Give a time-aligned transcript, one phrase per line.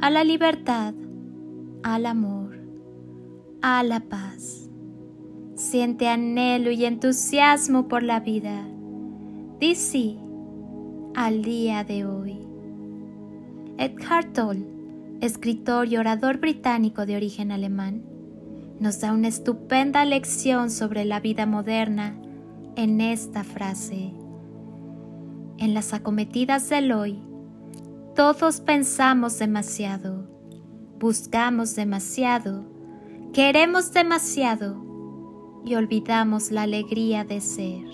[0.00, 0.94] a la libertad,
[1.82, 2.58] al amor,
[3.62, 4.68] a la paz.
[5.54, 8.66] Siente anhelo y entusiasmo por la vida.
[9.58, 9.74] Di
[11.14, 12.38] al día de hoy.
[13.78, 14.66] Eckhart Tolle,
[15.22, 18.02] escritor y orador británico de origen alemán,
[18.80, 22.14] nos da una estupenda lección sobre la vida moderna
[22.76, 24.12] en esta frase.
[25.56, 27.18] En las acometidas del hoy,
[28.16, 30.26] todos pensamos demasiado,
[30.98, 32.64] buscamos demasiado,
[33.34, 34.82] queremos demasiado
[35.66, 37.84] y olvidamos la alegría de ser.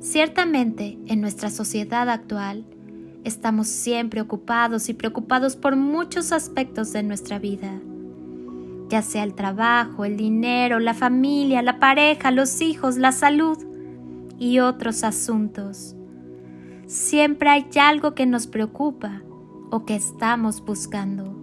[0.00, 2.64] Ciertamente, en nuestra sociedad actual,
[3.24, 7.78] estamos siempre ocupados y preocupados por muchos aspectos de nuestra vida,
[8.88, 13.58] ya sea el trabajo, el dinero, la familia, la pareja, los hijos, la salud
[14.38, 15.94] y otros asuntos
[16.86, 19.22] siempre hay algo que nos preocupa
[19.70, 21.34] o que estamos buscando.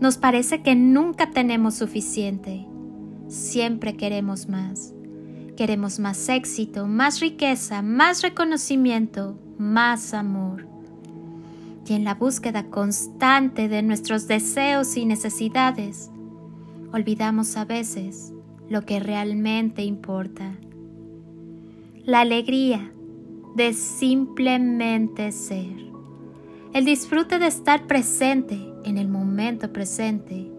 [0.00, 2.66] Nos parece que nunca tenemos suficiente.
[3.28, 4.92] Siempre queremos más.
[5.56, 10.66] Queremos más éxito, más riqueza, más reconocimiento, más amor.
[11.86, 16.10] Y en la búsqueda constante de nuestros deseos y necesidades,
[16.92, 18.32] olvidamos a veces
[18.68, 20.54] lo que realmente importa.
[22.04, 22.92] La alegría,
[23.54, 25.92] de simplemente ser.
[26.72, 30.50] El disfrute de estar presente en el momento presente,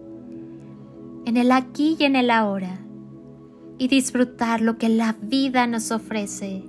[1.25, 2.80] en el aquí y en el ahora,
[3.80, 6.64] y disfrutar lo que la vida nos ofrece.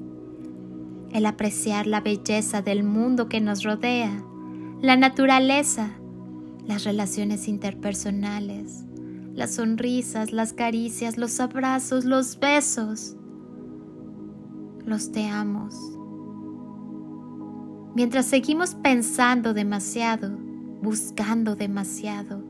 [1.12, 4.24] El apreciar la belleza del mundo que nos rodea,
[4.80, 5.90] la naturaleza,
[6.66, 8.84] las relaciones interpersonales,
[9.34, 13.16] las sonrisas, las caricias, los abrazos, los besos,
[14.86, 15.94] los te amos
[17.94, 20.37] Mientras seguimos pensando demasiado,
[20.82, 22.43] buscando demasiado,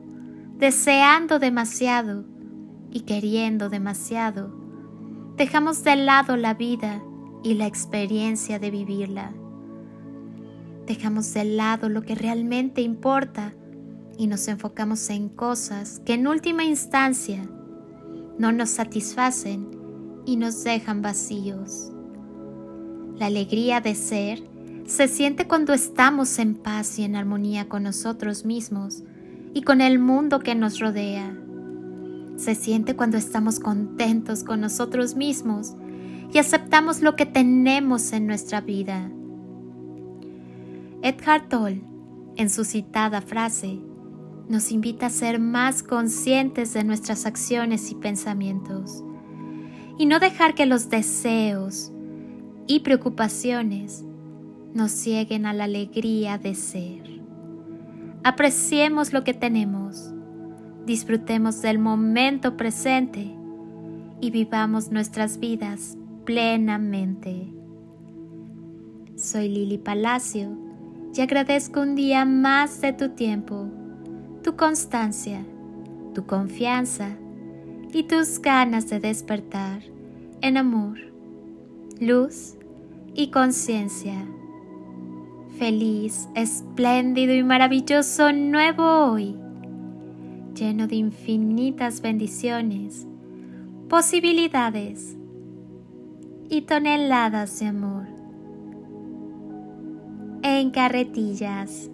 [0.57, 2.25] deseando demasiado
[2.89, 4.51] y queriendo demasiado,
[5.37, 7.03] dejamos de lado la vida
[7.43, 9.33] y la experiencia de vivirla.
[10.87, 13.53] Dejamos de lado lo que realmente importa
[14.17, 17.47] y nos enfocamos en cosas que en última instancia
[18.39, 19.69] no nos satisfacen
[20.25, 21.91] y nos dejan vacíos.
[23.17, 24.54] La alegría de ser
[24.85, 29.01] se siente cuando estamos en paz y en armonía con nosotros mismos
[29.53, 31.35] y con el mundo que nos rodea.
[32.37, 35.73] Se siente cuando estamos contentos con nosotros mismos
[36.31, 39.09] y aceptamos lo que tenemos en nuestra vida.
[41.01, 41.81] Edgar Toll,
[42.35, 43.79] en su citada frase,
[44.49, 49.03] nos invita a ser más conscientes de nuestras acciones y pensamientos
[49.97, 51.91] y no dejar que los deseos
[52.67, 54.03] y preocupaciones
[54.75, 57.01] nos cieguen a la alegría de ser.
[58.25, 60.11] Apreciemos lo que tenemos,
[60.85, 63.33] disfrutemos del momento presente
[64.19, 67.53] y vivamos nuestras vidas plenamente.
[69.15, 70.57] Soy Lili Palacio
[71.15, 73.69] y agradezco un día más de tu tiempo,
[74.43, 75.45] tu constancia,
[76.13, 77.15] tu confianza
[77.93, 79.83] y tus ganas de despertar
[80.41, 80.97] en amor,
[82.01, 82.55] luz
[83.13, 84.27] y conciencia
[85.57, 89.35] feliz, espléndido y maravilloso nuevo hoy,
[90.53, 93.07] lleno de infinitas bendiciones,
[93.89, 95.17] posibilidades
[96.49, 98.05] y toneladas de amor.
[100.43, 101.89] En carretillas.